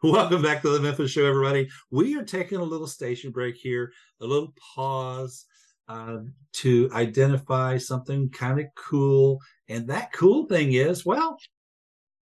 Welcome 0.00 0.42
back 0.42 0.62
to 0.62 0.68
the 0.68 0.78
Memphis 0.78 1.10
Show, 1.10 1.26
everybody. 1.26 1.68
We 1.90 2.16
are 2.16 2.22
taking 2.22 2.58
a 2.58 2.62
little 2.62 2.86
station 2.86 3.32
break 3.32 3.56
here, 3.56 3.92
a 4.20 4.26
little 4.26 4.54
pause 4.76 5.44
uh, 5.88 6.18
to 6.52 6.88
identify 6.92 7.78
something 7.78 8.30
kind 8.30 8.60
of 8.60 8.66
cool. 8.76 9.40
And 9.68 9.88
that 9.88 10.12
cool 10.12 10.46
thing 10.46 10.74
is, 10.74 11.04
well, 11.04 11.36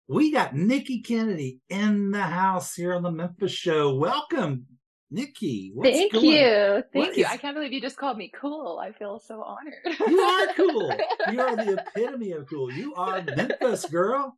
we 0.09 0.33
got 0.33 0.57
Nikki 0.57 1.03
Kennedy 1.03 1.61
in 1.69 2.11
the 2.11 2.23
house 2.23 2.75
here 2.75 2.95
on 2.95 3.03
the 3.03 3.11
Memphis 3.11 3.53
Show. 3.53 3.95
Welcome, 3.95 4.65
Nikki. 5.11 5.73
Thank 5.83 6.13
going? 6.13 6.25
you. 6.25 6.85
Thank 6.93 7.17
you. 7.17 7.27
I 7.27 7.37
can't 7.37 7.57
believe 7.57 7.73
you 7.73 7.81
just 7.81 7.97
called 7.97 8.17
me 8.17 8.31
cool. 8.39 8.81
I 8.83 8.93
feel 8.93 9.19
so 9.19 9.43
honored. 9.43 9.75
you 10.07 10.21
are 10.21 10.47
cool. 10.57 10.93
You 11.33 11.41
are 11.41 11.57
the 11.57 11.85
epitome 11.97 12.33
of 12.33 12.49
cool. 12.49 12.73
You 12.73 12.95
are 12.95 13.23
Memphis, 13.23 13.87
girl. 13.87 14.37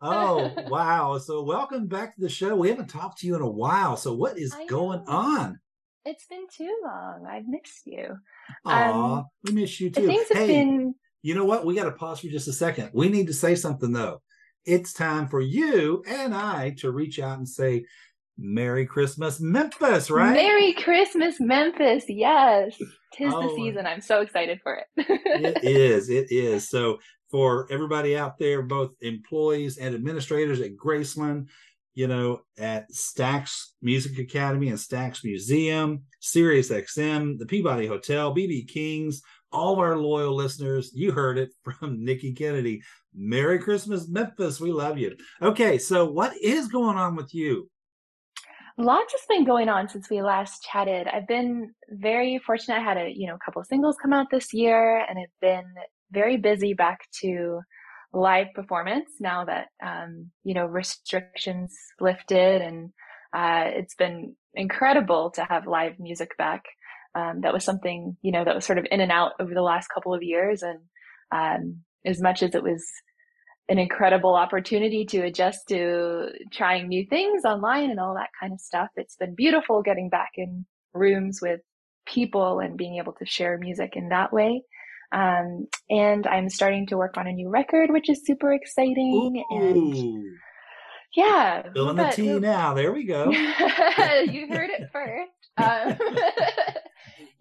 Oh, 0.00 0.52
wow. 0.68 1.18
So, 1.18 1.42
welcome 1.42 1.86
back 1.86 2.14
to 2.14 2.20
the 2.20 2.28
show. 2.28 2.56
We 2.56 2.68
haven't 2.68 2.88
talked 2.88 3.18
to 3.18 3.26
you 3.26 3.34
in 3.34 3.42
a 3.42 3.50
while. 3.50 3.96
So, 3.96 4.14
what 4.14 4.38
is 4.38 4.54
going 4.68 5.02
on? 5.06 5.58
It's 6.04 6.26
been 6.26 6.46
too 6.52 6.76
long. 6.84 7.26
I've 7.28 7.46
missed 7.46 7.86
you. 7.86 8.16
Aw, 8.64 9.18
um, 9.18 9.24
we 9.44 9.52
miss 9.52 9.80
you 9.80 9.90
too. 9.90 10.06
Things 10.06 10.28
have 10.32 10.46
been... 10.48 10.94
you 11.22 11.34
know 11.34 11.44
what? 11.44 11.64
We 11.64 11.76
got 11.76 11.84
to 11.84 11.92
pause 11.92 12.20
for 12.20 12.26
just 12.28 12.48
a 12.48 12.52
second. 12.52 12.90
We 12.92 13.08
need 13.08 13.28
to 13.28 13.32
say 13.32 13.54
something, 13.54 13.92
though. 13.92 14.20
It's 14.64 14.92
time 14.92 15.28
for 15.28 15.40
you 15.40 16.04
and 16.06 16.34
I 16.34 16.70
to 16.78 16.92
reach 16.92 17.18
out 17.18 17.38
and 17.38 17.48
say, 17.48 17.84
Merry 18.38 18.86
Christmas, 18.86 19.40
Memphis, 19.40 20.10
right? 20.10 20.32
Merry 20.32 20.72
Christmas, 20.72 21.36
Memphis. 21.38 22.04
Yes. 22.08 22.76
Tis 23.12 23.32
oh, 23.34 23.42
the 23.42 23.54
season. 23.54 23.86
I'm 23.86 24.00
so 24.00 24.20
excited 24.20 24.60
for 24.62 24.76
it. 24.76 24.86
it 24.96 25.64
is. 25.64 26.08
It 26.08 26.32
is. 26.32 26.68
So, 26.68 26.98
for 27.30 27.66
everybody 27.70 28.16
out 28.16 28.38
there, 28.38 28.62
both 28.62 28.90
employees 29.00 29.78
and 29.78 29.94
administrators 29.94 30.60
at 30.60 30.76
Graceland, 30.76 31.48
you 31.94 32.06
know, 32.06 32.40
at 32.58 32.90
Stax 32.90 33.68
Music 33.80 34.18
Academy 34.18 34.68
and 34.68 34.78
Stax 34.78 35.24
Museum, 35.24 36.02
Sirius 36.20 36.70
XM, 36.70 37.38
the 37.38 37.46
Peabody 37.46 37.86
Hotel, 37.86 38.34
BB 38.34 38.68
Kings, 38.68 39.22
all 39.50 39.74
of 39.74 39.78
our 39.78 39.96
loyal 39.96 40.34
listeners, 40.34 40.90
you 40.94 41.12
heard 41.12 41.38
it 41.38 41.50
from 41.64 42.04
Nikki 42.04 42.32
Kennedy. 42.32 42.82
Merry 43.14 43.58
Christmas, 43.58 44.08
Memphis. 44.08 44.58
We 44.58 44.72
love 44.72 44.96
you. 44.96 45.16
Okay, 45.42 45.76
so 45.76 46.10
what 46.10 46.34
is 46.42 46.68
going 46.68 46.96
on 46.96 47.14
with 47.14 47.34
you? 47.34 47.68
Lots 48.78 49.12
has 49.12 49.20
been 49.28 49.44
going 49.44 49.68
on 49.68 49.88
since 49.88 50.08
we 50.08 50.22
last 50.22 50.62
chatted. 50.62 51.06
I've 51.06 51.28
been 51.28 51.74
very 51.90 52.38
fortunate. 52.38 52.78
I 52.78 52.84
had 52.84 52.96
a 52.96 53.12
you 53.14 53.26
know 53.26 53.36
couple 53.44 53.62
singles 53.64 53.96
come 54.00 54.12
out 54.12 54.28
this 54.30 54.52
year, 54.52 54.98
and 54.98 55.18
I've 55.18 55.40
been 55.40 55.64
very 56.10 56.36
busy 56.36 56.74
back 56.74 57.00
to 57.20 57.60
live 58.12 58.48
performance 58.54 59.10
now 59.20 59.44
that 59.44 59.68
um, 59.84 60.30
you 60.44 60.54
know 60.54 60.66
restrictions 60.66 61.74
lifted 62.00 62.60
and 62.62 62.90
uh, 63.34 63.64
it's 63.66 63.94
been 63.94 64.36
incredible 64.54 65.30
to 65.30 65.44
have 65.44 65.66
live 65.66 65.98
music 65.98 66.36
back 66.36 66.62
um, 67.14 67.40
that 67.40 67.54
was 67.54 67.64
something 67.64 68.16
you 68.20 68.30
know 68.30 68.44
that 68.44 68.54
was 68.54 68.64
sort 68.64 68.78
of 68.78 68.86
in 68.90 69.00
and 69.00 69.10
out 69.10 69.32
over 69.40 69.54
the 69.54 69.62
last 69.62 69.88
couple 69.88 70.12
of 70.12 70.22
years 70.22 70.62
and 70.62 70.78
um, 71.34 71.78
as 72.04 72.20
much 72.20 72.42
as 72.42 72.54
it 72.54 72.62
was 72.62 72.84
an 73.68 73.78
incredible 73.78 74.34
opportunity 74.34 75.04
to 75.06 75.22
adjust 75.22 75.68
to 75.68 76.28
trying 76.52 76.88
new 76.88 77.06
things 77.06 77.44
online 77.44 77.90
and 77.90 78.00
all 78.00 78.14
that 78.14 78.30
kind 78.38 78.52
of 78.52 78.60
stuff 78.60 78.88
it's 78.96 79.16
been 79.16 79.34
beautiful 79.34 79.82
getting 79.82 80.08
back 80.08 80.30
in 80.36 80.66
rooms 80.94 81.40
with 81.40 81.60
people 82.06 82.58
and 82.58 82.76
being 82.76 82.98
able 82.98 83.12
to 83.12 83.24
share 83.24 83.56
music 83.58 83.92
in 83.94 84.08
that 84.08 84.32
way 84.32 84.62
um, 85.12 85.66
and 85.90 86.26
I'm 86.26 86.48
starting 86.48 86.86
to 86.86 86.96
work 86.96 87.18
on 87.18 87.26
a 87.26 87.32
new 87.32 87.50
record, 87.50 87.90
which 87.90 88.08
is 88.08 88.24
super 88.24 88.52
exciting. 88.52 89.44
Ooh. 89.50 89.56
And 89.56 90.24
yeah, 91.14 91.70
filling 91.74 91.96
the 91.96 92.08
tea 92.08 92.38
now. 92.38 92.72
There 92.72 92.92
we 92.92 93.04
go. 93.04 93.30
you 93.30 94.48
heard 94.48 94.70
it 94.70 94.88
first. 94.92 95.30
Um, 95.58 95.98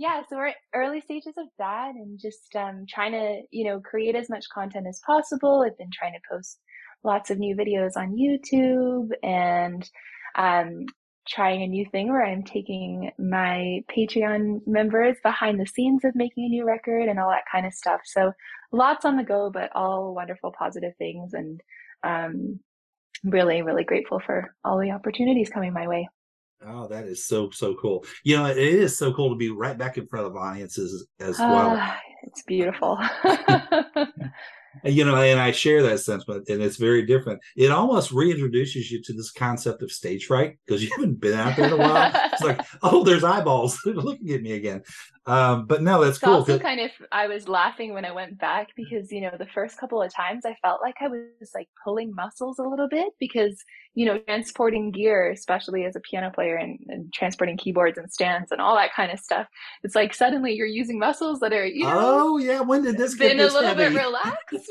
yeah, 0.02 0.24
so 0.28 0.36
we're 0.36 0.54
early 0.74 1.00
stages 1.00 1.36
of 1.38 1.46
that, 1.60 1.92
and 1.94 2.20
just 2.20 2.56
um, 2.56 2.86
trying 2.90 3.12
to 3.12 3.42
you 3.52 3.66
know 3.66 3.80
create 3.80 4.16
as 4.16 4.31
much 4.31 4.46
content 4.52 4.88
as 4.88 5.00
possible. 5.06 5.64
I've 5.64 5.78
been 5.78 5.92
trying 5.94 6.14
to 6.14 6.20
post 6.28 6.59
lots 7.03 7.30
of 7.30 7.38
new 7.38 7.56
videos 7.56 7.92
on 7.96 8.18
YouTube 8.18 9.12
and 9.22 9.88
um, 10.36 10.86
trying 11.28 11.62
a 11.62 11.68
new 11.68 11.86
thing 11.92 12.09
where 12.09 12.25
I'm 12.25 12.44
taking 12.44 13.12
my 13.20 13.84
Patreon 13.96 14.62
members 14.66 15.18
behind 15.22 15.59
the 15.59 15.68
scenes 15.68 16.04
of 16.04 16.16
making 16.16 16.46
a 16.46 16.50
new 16.50 16.66
record 16.66 17.08
and 17.08 17.20
all 17.20 17.30
that 17.30 17.44
kind 17.52 17.68
of 17.68 17.74
stuff. 17.74 18.02
So 18.04 18.31
lots 18.72 19.06
on 19.06 19.18
the 19.18 19.24
go, 19.24 19.52
but 19.54 19.70
all 19.75 20.16
wonderful, 20.16 20.52
positive 20.58 20.94
things. 20.98 21.34
And 21.34 21.62
um, 22.04 22.59
really, 23.24 23.62
really 23.62 23.84
grateful 23.84 24.20
for 24.25 24.56
all 24.66 24.80
the 24.80 24.92
opportunities 24.92 25.50
coming 25.50 25.74
my 25.74 25.88
way. 25.88 26.09
Oh, 26.66 26.88
that 26.88 27.06
is 27.06 27.26
so 27.26 27.50
so 27.50 27.76
cool. 27.76 28.06
You 28.24 28.38
know, 28.38 28.46
it 28.46 28.58
is 28.58 28.98
so 28.98 29.14
cool 29.14 29.30
to 29.30 29.36
be 29.36 29.50
right 29.50 29.78
back 29.78 29.98
in 29.98 30.08
front 30.08 30.28
of 30.28 30.36
audiences 30.36 31.08
as 31.20 31.40
well. 31.40 31.72
Uh, 31.72 31.94
it's 32.24 32.44
beautiful. 32.44 33.00
you 34.84 35.04
know, 35.04 35.16
and 35.16 35.40
I 35.40 35.52
share 35.52 35.84
that 35.84 36.00
sentiment, 36.00 36.48
and 36.50 36.62
it's 36.62 36.78
very 36.78 37.06
different. 37.06 37.42
It 37.56 37.72
almost 37.72 38.12
reintroduces 38.12 38.90
you 38.90 39.02
to 39.04 39.14
this 39.14 39.32
concept 39.32 39.82
of 39.82 39.92
stage 39.92 40.26
fright 40.26 40.58
because 40.66 40.84
you 40.84 40.90
haven't 40.92 41.20
been 41.20 41.38
out 41.38 41.56
there 41.56 41.68
in 41.68 41.74
a 41.74 41.78
while. 41.78 42.12
it's 42.44 42.57
like, 42.57 42.68
oh, 42.84 43.03
there's 43.03 43.24
eyeballs 43.24 43.79
looking 43.85 44.31
at 44.31 44.41
me 44.41 44.53
again. 44.53 44.84
Um, 45.28 45.68
but 45.68 45.84
no, 45.84 46.03
that's 46.03 46.18
it's 46.18 46.25
cool. 46.25 46.35
Also, 46.35 46.57
kind 46.57 46.81
of, 46.81 46.90
I 47.12 47.28
was 47.28 47.47
laughing 47.47 47.94
when 47.94 48.06
I 48.06 48.12
went 48.12 48.40
back 48.40 48.69
because 48.75 49.12
you 49.12 49.22
know 49.22 49.31
the 49.38 49.46
first 49.46 49.78
couple 49.78 50.02
of 50.02 50.12
times 50.12 50.46
I 50.46 50.56
felt 50.63 50.81
like 50.81 50.96
I 51.00 51.09
was 51.09 51.51
like 51.53 51.69
pulling 51.84 52.16
muscles 52.16 52.57
a 52.57 52.63
little 52.63 52.88
bit 52.90 53.13
because 53.19 53.63
you 53.94 54.07
know 54.07 54.18
transporting 54.18 54.90
gear, 54.90 55.30
especially 55.30 55.85
as 55.85 55.96
a 55.96 56.00
piano 56.00 56.31
player 56.31 56.56
and, 56.56 56.80
and 56.88 57.13
transporting 57.13 57.56
keyboards 57.56 58.00
and 58.00 58.12
stands 58.12 58.51
and 58.51 58.59
all 58.59 58.75
that 58.75 58.94
kind 58.96 59.12
of 59.12 59.19
stuff. 59.19 59.46
It's 59.84 59.94
like 59.94 60.16
suddenly 60.16 60.53
you're 60.53 60.66
using 60.66 60.97
muscles 60.97 61.40
that 61.41 61.53
are 61.53 61.68
you 61.68 61.84
know. 61.84 62.00
Oh 62.00 62.38
yeah, 62.40 62.62
when 62.62 62.81
did 62.81 62.97
this 62.97 63.16
been 63.16 63.40
a 63.40 63.44
little 63.44 63.62
heavy? 63.62 63.94
bit 63.94 64.03
relaxed? 64.03 64.66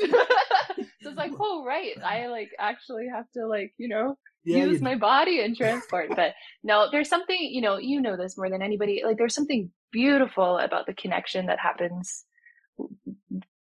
so 1.01 1.09
it's 1.09 1.17
like, 1.17 1.31
oh 1.39 1.63
right, 1.65 1.93
I 2.03 2.27
like 2.27 2.49
actually 2.59 3.07
have 3.07 3.25
to 3.35 3.47
like 3.47 3.73
you 3.77 3.87
know 3.87 4.17
yeah, 4.43 4.65
use 4.65 4.81
my 4.81 4.95
body 4.95 5.41
and 5.41 5.55
transport. 5.57 6.09
but 6.15 6.33
no, 6.63 6.87
there's 6.91 7.09
something, 7.09 7.37
you 7.39 7.61
know, 7.61 7.77
you 7.77 8.01
know 8.01 8.17
this 8.17 8.37
more 8.37 8.49
than 8.49 8.61
anybody. 8.61 9.01
Like 9.05 9.17
there's 9.17 9.35
something 9.35 9.71
beautiful 9.91 10.57
about 10.57 10.85
the 10.85 10.93
connection 10.93 11.47
that 11.47 11.59
happens 11.59 12.25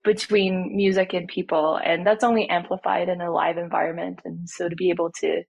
between 0.04 0.76
music 0.76 1.14
and 1.14 1.28
people. 1.28 1.80
And 1.84 2.06
that's 2.06 2.24
only 2.24 2.50
amplified 2.50 3.10
in 3.10 3.22
a 3.22 3.32
live 3.32 3.58
environment. 3.58 4.20
And 4.26 4.50
so 4.50 4.70
to 4.70 4.76
be 4.76 4.90
able 4.90 5.12
to 5.20 5.44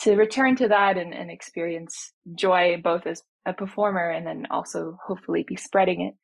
to 0.00 0.16
return 0.16 0.56
to 0.56 0.66
that 0.68 0.98
and, 0.98 1.14
and 1.14 1.30
experience 1.30 2.12
joy 2.34 2.80
both 2.82 3.06
as 3.06 3.22
a 3.46 3.52
performer 3.52 4.10
and 4.10 4.26
then 4.26 4.46
also 4.50 4.98
hopefully 5.06 5.44
be 5.46 5.54
spreading 5.54 6.00
it. 6.00 6.14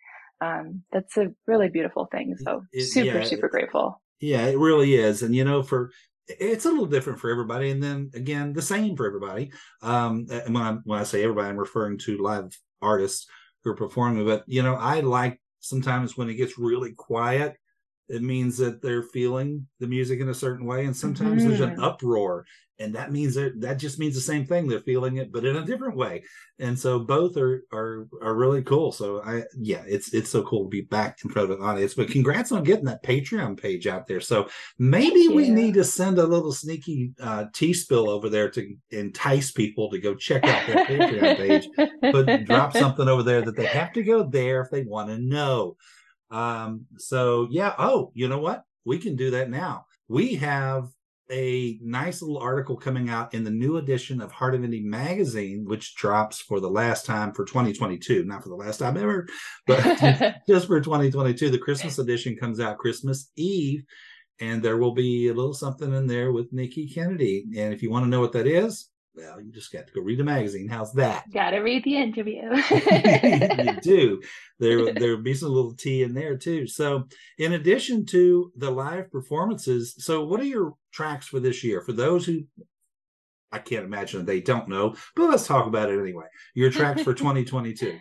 Um, 0.45 0.83
that's 0.91 1.17
a 1.17 1.29
really 1.47 1.69
beautiful 1.69 2.09
thing. 2.11 2.35
So 2.43 2.63
it, 2.73 2.87
super, 2.87 3.19
yeah, 3.19 3.25
super 3.25 3.49
grateful. 3.49 4.03
Yeah, 4.21 4.47
it 4.47 4.59
really 4.59 4.95
is. 4.95 5.23
And 5.23 5.35
you 5.35 5.45
know, 5.45 5.63
for 5.63 5.91
it's 6.39 6.65
a 6.65 6.69
little 6.69 6.87
different 6.87 7.19
for 7.19 7.31
everybody 7.31 7.71
and 7.71 7.83
then 7.83 8.11
again 8.15 8.53
the 8.53 8.63
same 8.63 8.97
for 8.97 9.07
everybody 9.07 9.51
um 9.83 10.27
and 10.31 10.55
when 10.55 10.63
i 10.63 10.73
when 10.85 10.99
i 10.99 11.03
say 11.03 11.23
everybody 11.23 11.49
i'm 11.49 11.57
referring 11.57 11.99
to 11.99 12.19
live 12.19 12.57
artists 12.83 13.27
who 13.63 13.71
are 13.71 13.77
performing 13.77 14.25
but 14.25 14.45
you 14.47 14.63
know 14.63 14.75
i 14.75 15.01
like 15.01 15.41
sometimes 15.61 16.17
when 16.17 16.29
it 16.29 16.35
gets 16.35 16.59
really 16.59 16.93
quiet 16.93 17.57
it 18.09 18.23
means 18.23 18.57
that 18.59 18.83
they're 18.83 19.03
feeling 19.03 19.67
the 19.79 19.87
music 19.87 20.21
in 20.21 20.29
a 20.29 20.35
certain 20.35 20.67
way 20.67 20.85
and 20.85 20.97
sometimes 20.97 21.43
mm-hmm. 21.43 21.49
there's 21.49 21.61
an 21.61 21.71
mm-hmm. 21.71 21.85
uproar 21.85 22.45
and 22.81 22.95
that 22.95 23.13
means 23.13 23.35
that 23.35 23.61
that 23.61 23.75
just 23.75 23.99
means 23.99 24.15
the 24.15 24.21
same 24.21 24.47
thing. 24.47 24.67
They're 24.67 24.81
feeling 24.81 25.19
it 25.19 25.31
but 25.31 25.45
in 25.45 25.57
a 25.57 25.65
different 25.65 25.97
way. 25.97 26.25
And 26.59 26.79
so 26.79 26.99
both 26.99 27.37
are 27.37 27.63
are 27.73 28.09
are 28.23 28.35
really 28.35 28.63
cool. 28.63 28.91
So 28.91 29.23
i 29.23 29.45
yeah 29.57 29.83
it's 29.87 30.15
it's 30.15 30.31
so 30.31 30.43
cool 30.43 30.65
to 30.65 30.69
be 30.69 30.81
back 30.81 31.19
in 31.23 31.31
front 31.31 31.51
of 31.51 31.59
an 31.59 31.65
audience. 31.65 31.95
But 31.95 32.09
congrats 32.09 32.53
on 32.53 32.65
getting 32.65 32.87
that 32.87 33.05
patreon 33.05 33.61
page 33.61 33.87
out 33.87 34.07
there. 34.07 34.21
So 34.21 34.49
maybe 34.79 35.29
we 35.29 35.51
need 35.51 35.75
to 35.75 35.85
send 35.85 36.19
a 36.19 36.27
little 36.27 36.53
sneaky 36.53 37.13
uh 37.21 37.47
tea 37.53 37.75
spill 37.75 38.09
over 38.09 38.29
there 38.29 38.51
to 38.51 38.75
entice 38.91 39.53
people 39.53 39.91
to 39.91 40.01
go 40.01 40.15
check 40.15 40.43
out 40.45 40.67
their 40.67 40.87
patreon 40.87 41.37
page. 41.37 41.69
But 42.01 42.45
drop 42.47 42.73
something 42.77 43.09
over 43.09 43.23
there 43.23 43.43
that 43.43 43.57
they 43.57 43.67
have 43.67 43.93
to 43.93 44.03
go 44.03 44.23
there 44.23 44.63
if 44.63 44.71
they 44.71 44.83
want 44.83 45.11
to 45.11 45.19
know. 45.19 45.77
Um, 46.31 46.87
so 46.97 47.47
yeah. 47.51 47.75
Oh, 47.79 48.11
you 48.15 48.29
know 48.29 48.39
what? 48.39 48.65
We 48.87 48.99
can 48.99 49.17
do 49.17 49.33
that 49.33 49.51
now. 49.51 49.85
We 50.09 50.37
have 50.37 50.89
a 51.31 51.79
nice 51.83 52.23
little 52.23 52.39
article 52.39 52.77
coming 52.77 53.09
out 53.09 53.35
in 53.35 53.45
the 53.45 53.51
new 53.51 53.77
edition 53.77 54.21
of 54.21 54.33
Heart 54.33 54.57
of 54.57 54.61
Indie 54.63 54.85
magazine, 54.85 55.65
which 55.65 55.95
drops 55.95 56.41
for 56.41 56.61
the 56.61 56.71
last 56.71 57.07
time 57.07 57.33
for 57.33 57.45
2022, 57.45 58.25
not 58.25 58.43
for 58.43 58.49
the 58.49 58.55
last 58.55 58.79
time 58.79 58.97
ever, 58.97 59.27
but 59.67 59.81
just 60.49 60.67
for 60.67 60.81
2022. 60.81 61.51
The 61.51 61.59
Christmas 61.59 61.99
edition 61.99 62.37
comes 62.37 62.61
out 62.61 62.79
Christmas 62.79 63.31
Eve, 63.37 63.83
and 64.41 64.63
there 64.63 64.77
will 64.77 64.95
be 64.95 65.29
a 65.29 65.35
little 65.35 65.55
something 65.55 65.93
in 65.95 66.07
there 66.07 66.33
with 66.33 66.53
Nikki 66.53 66.89
Kennedy. 66.89 67.45
And 67.57 67.73
if 67.73 67.83
you 67.83 67.91
want 67.91 68.05
to 68.05 68.11
know 68.11 68.21
what 68.21 68.33
that 68.33 68.47
is, 68.47 68.89
well, 69.15 69.41
you 69.41 69.51
just 69.53 69.73
got 69.73 69.87
to 69.87 69.93
go 69.93 70.01
read 70.01 70.19
the 70.19 70.25
magazine. 70.25 70.69
How's 70.69 70.93
that? 70.95 71.25
Got 71.33 71.51
to 71.51 71.59
read 71.59 71.85
the 71.85 71.97
interview. 71.97 72.43
you 72.71 73.81
do. 73.83 74.23
There, 74.59 74.93
there 74.95 75.17
will 75.17 75.23
be 75.23 75.35
some 75.35 75.51
little 75.51 75.75
tea 75.75 76.03
in 76.03 76.15
there 76.15 76.37
too. 76.37 76.67
So, 76.67 77.05
in 77.39 77.53
addition 77.55 78.07
to 78.07 78.53
the 78.57 78.71
live 78.71 79.11
performances, 79.11 79.95
so 79.99 80.25
what 80.25 80.41
are 80.41 80.45
your 80.45 80.75
tracks 80.93 81.27
for 81.27 81.41
this 81.41 81.65
year? 81.65 81.81
For 81.81 81.93
those 81.93 82.25
who 82.25 82.45
I 83.53 83.59
can't 83.59 83.85
imagine 83.85 84.25
they 84.25 84.41
don't 84.41 84.69
know, 84.69 84.95
but 85.17 85.29
let's 85.29 85.47
talk 85.47 85.67
about 85.67 85.91
it 85.91 86.01
anyway. 86.01 86.27
Your 86.55 86.71
tracks 86.71 87.03
for 87.03 87.15
2022. 87.15 87.99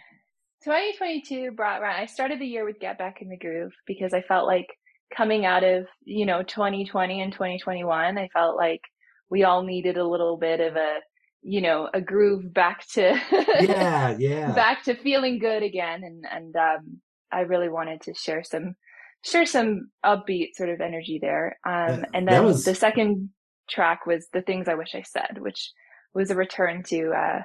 2022 0.63 1.51
brought 1.51 1.81
around. 1.81 1.99
I 1.99 2.05
started 2.05 2.39
the 2.39 2.45
year 2.45 2.65
with 2.65 2.79
Get 2.79 2.97
Back 2.97 3.21
in 3.21 3.29
the 3.29 3.37
Groove 3.37 3.71
because 3.87 4.13
I 4.13 4.21
felt 4.21 4.45
like 4.45 4.67
coming 5.15 5.45
out 5.45 5.63
of, 5.63 5.87
you 6.03 6.25
know, 6.25 6.43
2020 6.43 7.21
and 7.21 7.31
2021, 7.31 8.17
I 8.17 8.29
felt 8.33 8.57
like 8.57 8.81
we 9.29 9.43
all 9.43 9.63
needed 9.63 9.97
a 9.97 10.07
little 10.07 10.37
bit 10.37 10.59
of 10.59 10.75
a, 10.75 10.99
you 11.41 11.61
know, 11.61 11.89
a 11.93 12.01
groove 12.01 12.53
back 12.53 12.85
to 12.93 13.19
yeah, 13.61 14.15
yeah, 14.17 14.51
back 14.51 14.83
to 14.83 14.95
feeling 14.95 15.39
good 15.39 15.63
again. 15.63 16.03
And 16.03 16.25
and 16.29 16.55
um, 16.55 17.01
I 17.31 17.41
really 17.41 17.69
wanted 17.69 18.01
to 18.01 18.13
share 18.13 18.43
some 18.43 18.75
share 19.23 19.45
some 19.45 19.89
upbeat 20.05 20.55
sort 20.55 20.69
of 20.69 20.81
energy 20.81 21.19
there. 21.21 21.59
Um, 21.65 22.05
and 22.13 22.27
then 22.27 22.45
was... 22.45 22.65
the 22.65 22.75
second 22.75 23.29
track 23.69 24.05
was 24.05 24.27
the 24.33 24.41
things 24.41 24.67
I 24.67 24.75
wish 24.75 24.95
I 24.95 25.03
said, 25.03 25.37
which 25.39 25.71
was 26.13 26.31
a 26.31 26.35
return 26.35 26.83
to 26.87 27.11
uh, 27.11 27.41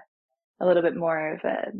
a 0.60 0.66
little 0.66 0.82
bit 0.82 0.96
more 0.96 1.34
of 1.34 1.44
a 1.44 1.72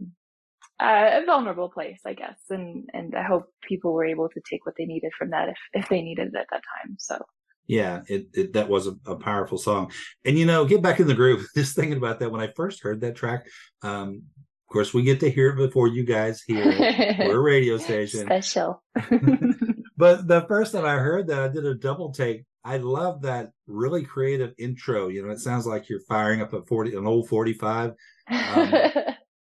a 0.81 1.23
vulnerable 1.25 1.69
place, 1.69 2.01
I 2.05 2.15
guess. 2.15 2.39
And, 2.51 2.89
and 2.93 3.15
I 3.15 3.23
hope 3.23 3.45
people 3.67 3.93
were 3.93 4.05
able 4.05 4.29
to 4.29 4.41
take 4.51 4.67
what 4.67 4.75
they 4.77 4.87
needed 4.87 5.13
from 5.17 5.31
that 5.31 5.49
if, 5.49 5.59
if 5.73 5.89
they 5.89 6.03
needed 6.03 6.29
it 6.29 6.37
at 6.37 6.47
that 6.51 6.63
time. 6.83 6.97
So. 6.99 7.19
Yeah, 7.67 8.03
it, 8.09 8.27
it 8.35 8.53
that 8.53 8.69
was 8.69 8.87
a, 8.87 8.97
a, 9.07 9.17
powerful 9.17 9.57
song, 9.57 9.91
and 10.25 10.39
you 10.39 10.45
know, 10.45 10.67
get 10.67 10.83
back 10.83 11.01
in 11.01 11.07
the 11.07 11.15
groove. 11.15 11.47
Just 11.57 11.75
thinking 11.75 11.97
about 11.97 12.19
that 12.21 12.31
when 12.31 12.41
I 12.41 12.53
first 12.55 12.83
heard 12.83 13.01
that 13.01 13.17
track, 13.17 13.47
um, 13.83 14.23
of 14.39 14.73
course, 14.73 14.93
we 14.93 15.03
get 15.03 15.21
to 15.21 15.31
hear 15.31 15.51
it 15.51 15.57
before 15.57 15.89
you 15.89 16.05
guys 16.05 16.43
hear 16.43 16.63
it. 16.67 17.19
We're 17.19 17.37
a 17.37 17.41
radio 17.41 17.79
station, 17.79 18.21
special. 18.27 18.83
but 19.97 20.29
the 20.29 20.45
first 20.47 20.73
time 20.73 20.85
I 20.85 20.97
heard 20.97 21.29
that, 21.29 21.43
I 21.43 21.49
did 21.49 21.65
a 21.65 21.75
double 21.75 22.13
take. 22.13 22.45
I 22.65 22.79
love 22.79 23.23
that 23.23 23.51
really 23.67 24.05
creative 24.05 24.53
intro. 24.59 25.09
You 25.09 25.25
know, 25.25 25.33
it 25.33 25.41
sounds 25.41 25.67
like 25.67 25.89
you're 25.89 26.01
firing 26.01 26.43
up 26.43 26.53
a 26.53 26.63
forty, 26.65 26.95
an 26.95 27.07
old 27.07 27.29
forty-five. 27.29 27.95
Um, 28.29 28.73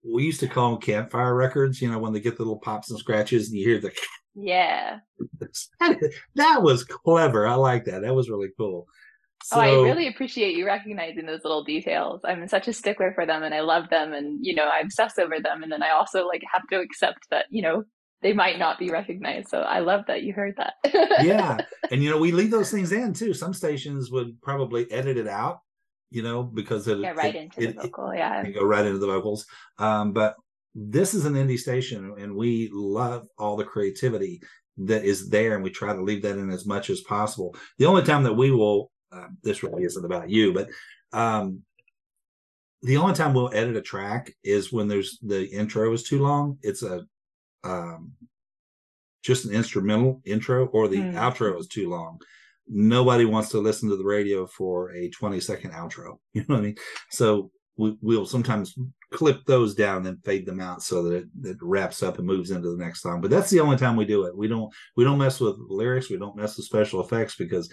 we 0.04 0.24
used 0.24 0.40
to 0.40 0.48
call 0.48 0.72
them 0.72 0.80
campfire 0.80 1.34
records, 1.34 1.80
you 1.80 1.90
know, 1.90 1.98
when 1.98 2.12
they 2.12 2.20
get 2.20 2.36
the 2.36 2.42
little 2.42 2.58
pops 2.58 2.90
and 2.90 2.98
scratches 2.98 3.48
and 3.48 3.58
you 3.58 3.66
hear 3.66 3.80
the 3.80 3.92
Yeah. 4.34 4.98
that 6.34 6.62
was 6.62 6.84
clever. 6.84 7.46
I 7.46 7.54
like 7.54 7.84
that. 7.84 8.02
That 8.02 8.14
was 8.14 8.30
really 8.30 8.48
cool. 8.56 8.86
So, 9.44 9.56
oh, 9.56 9.60
I 9.60 9.70
really 9.84 10.06
appreciate 10.06 10.56
you 10.56 10.64
recognizing 10.66 11.26
those 11.26 11.42
little 11.42 11.64
details. 11.64 12.20
I'm 12.24 12.46
such 12.46 12.68
a 12.68 12.72
stickler 12.72 13.12
for 13.12 13.26
them 13.26 13.42
and 13.42 13.52
I 13.52 13.60
love 13.60 13.90
them 13.90 14.12
and 14.12 14.38
you 14.44 14.54
know, 14.54 14.68
I 14.72 14.80
obsess 14.80 15.18
over 15.18 15.40
them 15.40 15.62
and 15.62 15.72
then 15.72 15.82
I 15.82 15.90
also 15.90 16.26
like 16.26 16.42
have 16.52 16.62
to 16.70 16.80
accept 16.80 17.28
that, 17.30 17.46
you 17.50 17.62
know, 17.62 17.82
they 18.22 18.32
might 18.32 18.60
not 18.60 18.78
be 18.78 18.88
recognized. 18.88 19.48
So 19.48 19.62
I 19.62 19.80
love 19.80 20.04
that 20.06 20.22
you 20.22 20.32
heard 20.32 20.54
that. 20.58 20.74
yeah. 21.24 21.58
And 21.90 22.04
you 22.04 22.10
know, 22.10 22.18
we 22.18 22.30
leave 22.30 22.52
those 22.52 22.70
things 22.70 22.92
in 22.92 23.14
too. 23.14 23.34
Some 23.34 23.52
stations 23.52 24.12
would 24.12 24.40
probably 24.42 24.90
edit 24.92 25.16
it 25.16 25.28
out 25.28 25.60
you 26.12 26.22
know, 26.22 26.42
because 26.42 26.86
it, 26.88 26.98
yeah, 26.98 27.12
right 27.12 27.34
it, 27.34 27.38
into 27.38 27.62
it, 27.62 27.74
the 27.74 27.82
vocal, 27.84 28.14
yeah, 28.14 28.46
go 28.50 28.62
right 28.62 28.84
into 28.84 28.98
the 28.98 29.06
vocals. 29.06 29.46
Um, 29.78 30.12
but 30.12 30.36
this 30.74 31.14
is 31.14 31.24
an 31.24 31.34
indie 31.34 31.58
station, 31.58 32.14
and 32.18 32.34
we 32.34 32.70
love 32.72 33.26
all 33.38 33.56
the 33.56 33.64
creativity 33.64 34.42
that 34.78 35.04
is 35.04 35.28
there, 35.28 35.54
and 35.54 35.62
we 35.62 35.70
try 35.70 35.94
to 35.94 36.02
leave 36.02 36.22
that 36.22 36.38
in 36.38 36.50
as 36.50 36.66
much 36.66 36.90
as 36.90 37.00
possible. 37.02 37.54
The 37.78 37.86
only 37.86 38.02
time 38.02 38.22
that 38.24 38.32
we 38.32 38.50
will, 38.50 38.90
uh, 39.12 39.28
this 39.42 39.62
really 39.62 39.84
isn't 39.84 40.04
about 40.04 40.30
you, 40.30 40.52
but 40.52 40.68
um, 41.12 41.62
the 42.82 42.96
only 42.96 43.14
time 43.14 43.34
we'll 43.34 43.54
edit 43.54 43.76
a 43.76 43.82
track 43.82 44.32
is 44.42 44.72
when 44.72 44.88
there's 44.88 45.18
the 45.20 45.46
intro 45.46 45.92
is 45.92 46.02
too 46.02 46.22
long. 46.22 46.58
It's 46.62 46.82
a 46.82 47.04
um, 47.64 48.12
just 49.22 49.44
an 49.44 49.52
instrumental 49.52 50.20
intro, 50.24 50.66
or 50.66 50.88
the 50.88 50.96
mm. 50.96 51.14
outro 51.14 51.58
is 51.60 51.68
too 51.68 51.90
long 51.90 52.18
nobody 52.68 53.24
wants 53.24 53.50
to 53.50 53.58
listen 53.58 53.88
to 53.88 53.96
the 53.96 54.04
radio 54.04 54.46
for 54.46 54.92
a 54.92 55.10
20 55.10 55.40
second 55.40 55.72
outro. 55.72 56.18
You 56.32 56.40
know 56.48 56.54
what 56.54 56.58
I 56.58 56.62
mean? 56.62 56.76
So 57.10 57.50
we, 57.76 57.96
will 58.02 58.26
sometimes 58.26 58.74
clip 59.10 59.44
those 59.46 59.74
down 59.74 60.06
and 60.06 60.22
fade 60.24 60.46
them 60.46 60.60
out 60.60 60.82
so 60.82 61.02
that 61.02 61.14
it, 61.14 61.26
it, 61.44 61.56
wraps 61.60 62.02
up 62.02 62.18
and 62.18 62.26
moves 62.26 62.50
into 62.50 62.70
the 62.70 62.82
next 62.82 63.02
song. 63.02 63.20
But 63.20 63.30
that's 63.30 63.50
the 63.50 63.60
only 63.60 63.76
time 63.76 63.96
we 63.96 64.04
do 64.04 64.24
it. 64.24 64.36
We 64.36 64.48
don't 64.48 64.72
we 64.96 65.04
don't 65.04 65.18
mess 65.18 65.40
with 65.40 65.56
lyrics. 65.58 66.10
We 66.10 66.18
don't 66.18 66.36
mess 66.36 66.56
with 66.56 66.66
special 66.66 67.00
effects 67.00 67.36
because, 67.36 67.72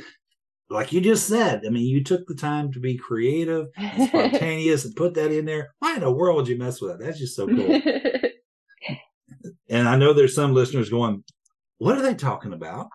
like 0.70 0.94
you 0.94 1.02
just 1.02 1.28
said, 1.28 1.64
I 1.66 1.70
mean, 1.70 1.86
you 1.86 2.04
took 2.04 2.28
the 2.28 2.36
time 2.36 2.72
to 2.74 2.80
be 2.80 2.98
creative, 2.98 3.68
and 3.78 4.08
spontaneous, 4.08 4.86
and 4.86 4.96
put 4.96 5.14
that 5.16 5.32
in 5.32 5.46
there. 5.46 5.74
Why 5.80 5.96
in 5.96 6.02
the 6.02 6.12
world 6.12 6.38
would 6.38 6.48
you 6.48 6.58
mess 6.58 6.82
with 6.82 6.92
that? 6.92 7.04
That's 7.04 7.20
just 7.20 7.36
so 7.36 7.48
cool. 7.48 7.82
and 9.70 9.88
I 9.88 9.96
know 9.98 10.14
there's 10.14 10.36
some 10.36 10.54
listeners 10.54 10.90
going, 10.90 11.24
"What 11.78 11.98
are 11.98 12.02
they 12.02 12.16
talking 12.16 12.54
about?" 12.54 12.90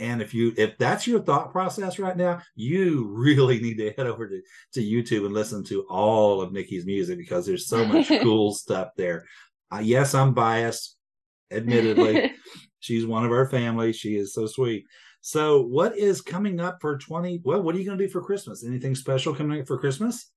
And 0.00 0.22
if 0.22 0.32
you 0.32 0.52
if 0.56 0.78
that's 0.78 1.06
your 1.06 1.20
thought 1.20 1.50
process 1.50 1.98
right 1.98 2.16
now, 2.16 2.40
you 2.54 3.08
really 3.08 3.60
need 3.60 3.78
to 3.78 3.92
head 3.92 4.06
over 4.06 4.28
to, 4.28 4.40
to 4.74 4.80
YouTube 4.80 5.26
and 5.26 5.34
listen 5.34 5.64
to 5.64 5.82
all 5.88 6.40
of 6.40 6.52
Nikki's 6.52 6.86
music 6.86 7.18
because 7.18 7.46
there's 7.46 7.66
so 7.66 7.84
much 7.84 8.08
cool 8.22 8.52
stuff 8.52 8.90
there. 8.96 9.26
Uh, 9.72 9.80
yes, 9.82 10.14
I'm 10.14 10.34
biased, 10.34 10.96
admittedly. 11.50 12.32
She's 12.80 13.04
one 13.04 13.24
of 13.24 13.32
our 13.32 13.50
family. 13.50 13.92
She 13.92 14.16
is 14.16 14.32
so 14.32 14.46
sweet. 14.46 14.84
So, 15.20 15.62
what 15.62 15.98
is 15.98 16.20
coming 16.20 16.60
up 16.60 16.78
for 16.80 16.96
20? 16.96 17.42
Well, 17.44 17.62
what 17.62 17.74
are 17.74 17.78
you 17.78 17.84
going 17.84 17.98
to 17.98 18.06
do 18.06 18.10
for 18.10 18.22
Christmas? 18.22 18.64
Anything 18.64 18.94
special 18.94 19.34
coming 19.34 19.60
up 19.60 19.66
for 19.66 19.78
Christmas? 19.78 20.30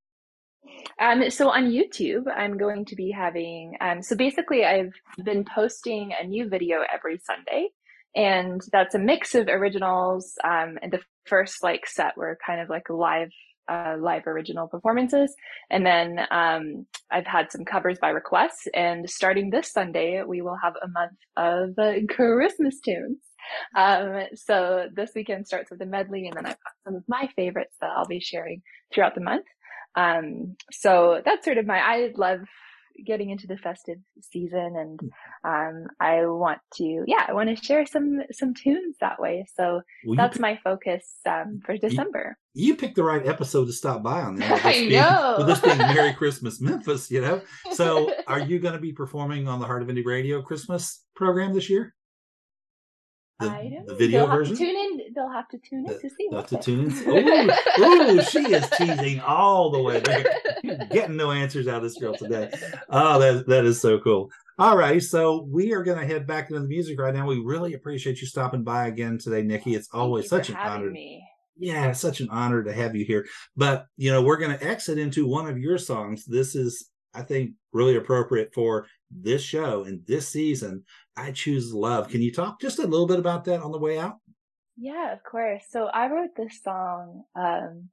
Um, 1.00 1.30
so 1.30 1.50
on 1.50 1.72
YouTube, 1.72 2.24
I'm 2.36 2.58
going 2.58 2.86
to 2.86 2.96
be 2.96 3.12
having, 3.12 3.76
um, 3.82 4.02
so 4.02 4.16
basically 4.16 4.66
I've 4.66 4.94
been 5.24 5.44
posting 5.44 6.12
a 6.20 6.26
new 6.26 6.48
video 6.48 6.84
every 6.94 7.20
Sunday 7.20 7.70
and 8.16 8.62
that's 8.72 8.96
a 8.96 9.00
mix 9.00 9.36
of 9.36 9.48
originals 9.48 10.34
um, 10.44 10.78
and 10.82 10.92
the 10.92 11.00
first 11.26 11.64
like 11.64 11.88
set 11.88 12.18
were 12.18 12.38
kind 12.46 12.62
of 12.62 12.70
like 12.70 12.90
live 12.90 13.30
uh, 13.70 13.96
live 14.00 14.28
original 14.28 14.68
performances. 14.68 15.34
And 15.70 15.86
then 15.86 16.20
um, 16.32 16.86
i've 17.10 17.28
had 17.28 17.52
some 17.52 17.64
covers 17.64 18.00
by 18.00 18.10
request 18.10 18.68
and 18.74 19.10
starting 19.10 19.50
this 19.50 19.72
sunday 19.72 20.24
we 20.24 20.42
will 20.42 20.58
have 20.62 20.74
a 20.82 20.88
month 20.88 21.18
of 21.38 21.78
uh, 21.78 22.00
christmas 22.14 22.80
tunes. 22.82 23.20
Um, 23.76 24.24
so 24.36 24.88
this 24.94 25.12
weekend 25.16 25.48
starts 25.48 25.72
with 25.72 25.82
a 25.82 25.86
medley 25.86 26.28
and 26.28 26.36
then 26.36 26.46
i've 26.46 26.54
got 26.64 26.74
some 26.86 26.96
of 26.96 27.04
my 27.08 27.30
favorites 27.36 27.76
that 27.82 27.92
i'll 27.96 28.08
be 28.08 28.20
sharing 28.20 28.62
throughout 28.94 29.16
the 29.16 29.22
month. 29.22 29.46
Um, 29.96 30.56
so 30.72 31.22
that's 31.24 31.46
sort 31.46 31.58
of 31.58 31.66
my 31.66 31.80
i 31.80 32.12
love 32.16 32.42
getting 33.06 33.30
into 33.30 33.48
the 33.48 33.58
festive 33.58 33.98
season 34.22 34.76
and 34.78 35.00
hmm. 35.00 35.50
um, 35.50 35.88
I 36.00 36.26
want 36.26 36.60
to 36.76 37.04
yeah 37.08 37.26
I 37.28 37.34
want 37.34 37.56
to 37.56 37.64
share 37.64 37.86
some 37.86 38.22
some 38.32 38.54
tunes 38.54 38.98
that 39.02 39.20
way 39.20 39.46
so 39.56 39.82
well, 40.06 40.16
that's 40.16 40.34
pick, 40.34 40.42
my 40.42 40.60
focus 40.64 41.06
um, 41.28 41.60
for 41.66 41.78
December 41.78 42.38
you, 42.54 42.68
you, 42.68 42.76
picked 42.76 42.96
the 42.96 43.04
right 43.04 43.26
episode 43.28 43.66
to 43.66 43.74
stop 43.74 44.04
by 44.04 44.22
on 44.22 44.38
that 44.38 44.66
I 44.66 44.72
being, 44.74 44.92
know 44.92 45.36
with 45.40 45.48
this 45.48 45.60
being 45.60 45.78
Merry 45.78 46.14
Christmas 46.18 46.62
Memphis 46.62 47.10
you 47.10 47.22
know 47.22 47.42
so 47.72 48.14
are 48.28 48.40
you 48.40 48.60
going 48.60 48.74
to 48.74 48.80
be 48.80 48.94
performing 48.94 49.48
on 49.48 49.60
the 49.60 49.66
Heart 49.66 49.84
of 49.84 49.88
Indie 49.88 50.06
Radio 50.06 50.42
Christmas 50.42 51.04
program 51.16 51.54
this 51.54 51.70
year 51.70 51.94
the, 53.42 53.84
the 53.88 53.96
video 53.96 54.20
they'll 54.20 54.36
version. 54.36 54.56
tune 54.56 54.76
in. 54.76 55.14
They'll 55.14 55.32
have 55.32 55.48
to 55.50 55.58
tune 55.58 55.88
in 55.88 56.00
to 56.00 56.10
see. 56.10 56.28
They'll 56.30 56.42
have 56.42 56.50
to 56.50 56.58
tune 56.58 56.92
in. 56.92 57.50
Ooh, 57.80 58.20
ooh, 58.20 58.22
she 58.24 58.40
is 58.40 58.70
teasing 58.72 59.20
all 59.22 59.72
the 59.72 59.82
way. 59.82 60.00
There. 60.00 60.26
Getting 60.92 61.18
no 61.18 61.32
answers 61.32 61.68
out 61.68 61.78
of 61.78 61.84
this 61.84 61.98
girl 61.98 62.16
today. 62.16 62.52
Oh, 62.90 63.20
that 63.20 63.48
that 63.48 63.66
is 63.66 63.80
so 63.82 64.00
cool. 64.00 64.30
All 64.60 64.78
right, 64.78 65.02
so 65.02 65.48
we 65.50 65.74
are 65.74 65.84
going 65.84 65.98
to 65.98 66.06
head 66.06 66.28
back 66.28 66.50
into 66.50 66.62
the 66.62 66.68
music 66.68 67.00
right 67.00 67.14
now. 67.14 67.26
We 67.26 67.40
really 67.40 67.74
appreciate 67.74 68.22
you 68.22 68.28
stopping 68.28 68.64
by 68.64 68.88
again 68.88 69.18
today, 69.18 69.42
Nikki. 69.42 69.76
It's 69.76 69.90
always 69.92 70.30
such 70.30 70.50
an 70.50 70.56
honor. 70.56 70.92
Me. 70.92 71.24
Yeah, 71.58 71.92
such 71.94 72.20
an 72.20 72.30
honor 72.30 72.64
to 72.64 72.74
have 72.74 72.96
you 72.96 73.06
here. 73.06 73.26
But 73.56 73.86
you 73.98 74.12
know, 74.12 74.22
we're 74.22 74.38
going 74.38 74.58
to 74.58 74.64
exit 74.64 74.98
into 74.98 75.28
one 75.28 75.48
of 75.48 75.58
your 75.58 75.78
songs. 75.78 76.26
This 76.26 76.56
is, 76.56 76.90
I 77.14 77.24
think, 77.24 77.52
really 77.74 77.96
appropriate 77.96 78.54
for 78.54 78.88
this 79.10 79.42
show 79.42 79.84
and 79.84 80.06
this 80.06 80.28
season. 80.28 80.84
I 81.18 81.32
choose 81.32 81.74
love. 81.74 82.10
Can 82.10 82.22
you 82.22 82.32
talk 82.32 82.62
just 82.62 82.80
a 82.80 82.88
little 82.88 83.08
bit 83.08 83.20
about 83.20 83.46
that 83.46 83.62
on 83.62 83.72
the 83.72 83.80
way 83.80 84.00
out? 84.00 84.18
Yeah, 84.78 85.14
of 85.14 85.24
course. 85.24 85.64
So 85.70 85.86
I 85.86 86.08
wrote 86.08 86.36
this 86.36 86.62
song 86.64 87.24
um 87.36 87.90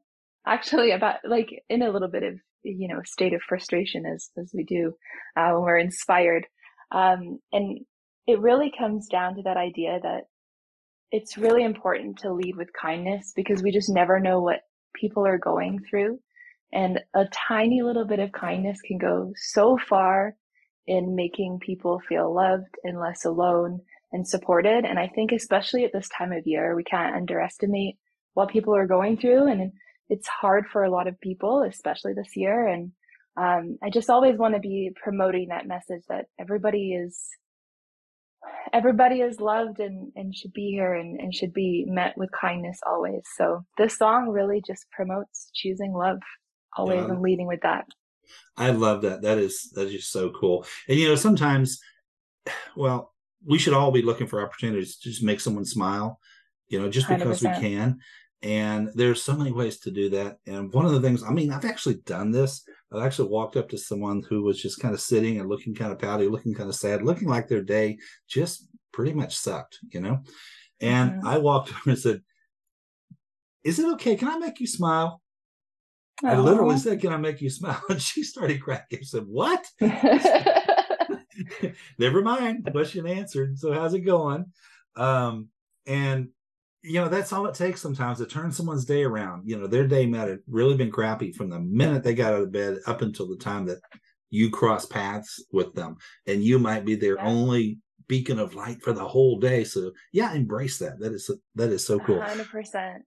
actually 0.47 0.93
about 0.93 1.17
like 1.25 1.63
in 1.69 1.83
a 1.83 1.91
little 1.91 2.09
bit 2.09 2.23
of 2.23 2.35
you 2.63 2.89
know 2.89 3.01
state 3.05 3.35
of 3.35 3.43
frustration 3.43 4.07
as 4.07 4.31
as 4.39 4.51
we 4.55 4.65
do 4.65 4.95
uh, 5.37 5.51
when 5.53 5.63
we're 5.63 5.79
inspired. 5.79 6.47
Um 6.93 7.39
and 7.53 7.81
it 8.27 8.41
really 8.41 8.73
comes 8.77 9.09
down 9.09 9.37
to 9.37 9.43
that 9.43 9.57
idea 9.57 9.99
that 10.03 10.25
it's 11.11 11.39
really 11.39 11.65
important 11.65 12.19
to 12.19 12.33
lead 12.33 12.57
with 12.57 12.69
kindness 12.79 13.33
because 13.35 13.63
we 13.63 13.73
just 13.73 13.89
never 13.89 14.21
know 14.21 14.41
what 14.41 14.61
people 14.95 15.27
are 15.27 15.39
going 15.39 15.81
through. 15.89 16.19
And 16.73 17.01
a 17.15 17.25
tiny 17.49 17.83
little 17.83 18.07
bit 18.07 18.19
of 18.19 18.33
kindness 18.33 18.79
can 18.87 18.99
go 18.99 19.33
so 19.37 19.79
far 19.89 20.35
in 20.87 21.15
making 21.15 21.61
people 21.61 22.01
feel 22.07 22.35
loved 22.35 22.75
and 22.85 23.01
less 23.01 23.25
alone 23.25 23.81
and 24.13 24.27
supported. 24.27 24.85
And 24.85 24.99
I 24.99 25.09
think 25.09 25.33
especially 25.33 25.85
at 25.85 25.93
this 25.93 26.09
time 26.09 26.33
of 26.33 26.47
year, 26.47 26.75
we 26.75 26.85
can't 26.85 27.17
underestimate 27.17 27.97
what 28.35 28.51
people 28.51 28.75
are 28.75 28.87
going 28.87 29.17
through. 29.17 29.51
And 29.51 29.73
it's 30.09 30.29
hard 30.29 30.67
for 30.67 30.85
a 30.85 30.91
lot 30.91 31.07
of 31.07 31.21
people, 31.21 31.63
especially 31.63 32.15
this 32.15 32.37
year. 32.37 32.67
And 32.67 32.93
um, 33.37 33.79
I 33.83 33.91
just 33.91 34.11
always 34.11 34.39
want 34.39 34.55
to 34.55 34.61
be 34.61 34.91
promoting 35.03 35.49
that 35.49 35.67
message 35.67 36.03
that 36.09 36.27
everybody 36.39 36.93
is 36.93 37.29
everybody 38.73 39.21
is 39.21 39.41
loved 39.41 39.81
and, 39.81 40.13
and 40.15 40.35
should 40.35 40.53
be 40.53 40.71
here 40.71 40.95
and, 40.95 41.19
and 41.21 41.35
should 41.35 41.53
be 41.53 41.85
met 41.89 42.17
with 42.17 42.31
kindness 42.31 42.79
always. 42.87 43.23
So 43.37 43.65
this 43.77 43.99
song 43.99 44.29
really 44.29 44.63
just 44.65 44.87
promotes 44.91 45.51
choosing 45.55 45.93
love 45.93 46.19
always 46.77 47.05
yeah. 47.09 47.19
leading 47.19 47.47
with 47.47 47.61
that. 47.63 47.87
I 48.57 48.71
love 48.71 49.03
that. 49.03 49.23
That 49.23 49.39
is 49.39 49.71
that 49.75 49.87
is 49.87 49.93
just 49.93 50.13
so 50.13 50.31
cool. 50.31 50.67
And 50.89 50.99
you 50.99 51.09
know, 51.09 51.15
sometimes, 51.15 51.81
well, 52.77 53.15
we 53.45 53.59
should 53.59 53.73
all 53.73 53.91
be 53.91 54.03
looking 54.03 54.27
for 54.27 54.43
opportunities 54.43 54.97
to 54.99 55.11
just 55.11 55.23
make 55.23 55.41
someone 55.41 55.65
smile. 55.65 56.21
You 56.69 56.81
know, 56.81 56.91
just 56.91 57.09
because 57.09 57.41
100%. 57.41 57.55
we 57.55 57.69
can. 57.69 58.01
And 58.43 58.91
there's 58.95 59.23
so 59.23 59.37
many 59.37 59.51
ways 59.51 59.81
to 59.81 59.91
do 59.91 60.11
that. 60.11 60.39
And 60.47 60.73
one 60.73 60.87
of 60.87 60.93
the 60.93 61.01
things, 61.01 61.25
I 61.25 61.31
mean, 61.31 61.53
I've 61.53 61.65
actually 61.65 61.97
done 62.07 62.31
this. 62.31 62.63
I've 62.93 63.05
actually 63.05 63.31
walked 63.31 63.57
up 63.57 63.69
to 63.71 63.79
someone 63.79 64.23
who 64.29 64.43
was 64.43 64.63
just 64.63 64.79
kind 64.79 64.95
of 64.95 65.01
sitting 65.01 65.41
and 65.41 65.49
looking 65.49 65.75
kind 65.75 65.91
of 65.91 65.99
pouty, 65.99 66.29
looking 66.29 66.55
kind 66.55 66.69
of 66.69 66.77
sad, 66.77 67.03
looking 67.03 67.29
like 67.29 67.49
their 67.49 67.63
day 67.63 67.99
just 68.29 68.69
pretty 68.93 69.13
much 69.13 69.37
sucked, 69.37 69.79
you 69.91 70.01
know? 70.01 70.21
And 70.81 71.13
mm-hmm. 71.13 71.27
I 71.27 71.39
walked 71.39 71.71
over 71.71 71.91
and 71.91 71.99
said, 71.99 72.23
Is 73.65 73.81
it 73.81 73.93
okay? 73.95 74.15
Can 74.17 74.29
I 74.29 74.39
make 74.39 74.61
you 74.61 74.69
smile? 74.69 75.21
Aww. 76.23 76.31
I 76.31 76.39
literally 76.39 76.79
said, 76.79 77.01
Can 77.01 77.13
I 77.13 77.17
make 77.17 77.41
you 77.41 77.51
smile? 77.51 77.83
And 77.91 78.01
she 78.01 78.23
started 78.23 78.63
cracking. 78.63 79.01
I 79.01 79.05
said, 79.05 79.25
What? 79.27 79.67
Never 81.99 82.23
mind. 82.23 82.69
Question 82.71 83.07
answered. 83.07 83.59
So 83.59 83.73
how's 83.73 83.95
it 83.95 84.01
going? 84.01 84.47
Um, 84.97 85.49
and 85.87 86.29
you 86.83 87.01
know, 87.01 87.09
that's 87.09 87.33
all 87.33 87.47
it 87.47 87.55
takes 87.55 87.81
sometimes 87.81 88.19
to 88.19 88.27
turn 88.27 88.53
someone's 88.53 88.85
day 88.85 89.03
around. 89.03 89.49
You 89.49 89.59
know, 89.59 89.67
their 89.67 89.87
day 89.87 90.07
might 90.07 90.29
have 90.29 90.39
really 90.49 90.77
been 90.77 90.91
crappy 90.91 91.33
from 91.33 91.51
the 91.51 91.59
minute 91.59 92.05
they 92.05 92.15
got 92.15 92.35
out 92.35 92.43
of 92.43 92.53
bed 92.53 92.79
up 92.87 93.03
until 93.03 93.29
the 93.29 93.37
time 93.37 93.67
that 93.67 93.81
you 94.31 94.51
cross 94.51 94.87
paths 94.87 95.45
with 95.53 95.75
them. 95.75 95.97
And 96.27 96.43
you 96.43 96.59
might 96.59 96.85
be 96.85 96.95
their 96.95 97.21
only 97.21 97.79
beacon 98.07 98.39
of 98.39 98.55
light 98.55 98.83
for 98.83 98.93
the 98.93 99.07
whole 99.07 99.39
day. 99.39 99.65
So 99.65 99.93
yeah, 100.13 100.33
embrace 100.33 100.79
that. 100.79 100.99
That 100.99 101.13
is 101.13 101.31
that 101.57 101.71
is 101.71 101.87
so 101.87 101.99
cool. 101.99 102.21
Hundred 102.21 102.49
percent. 102.49 103.05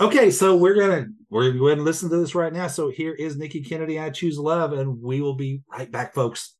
Okay, 0.00 0.30
so 0.30 0.56
we're 0.56 0.74
gonna 0.74 1.06
we're 1.30 1.48
gonna 1.48 1.58
go 1.58 1.66
ahead 1.66 1.78
and 1.78 1.84
listen 1.84 2.10
to 2.10 2.16
this 2.16 2.34
right 2.34 2.52
now. 2.52 2.66
So 2.66 2.90
here 2.90 3.14
is 3.14 3.36
Nikki 3.36 3.62
Kennedy, 3.62 3.98
I 3.98 4.10
choose 4.10 4.38
love, 4.38 4.72
and 4.72 5.00
we 5.00 5.20
will 5.20 5.36
be 5.36 5.62
right 5.70 5.90
back, 5.90 6.14
folks. 6.14 6.55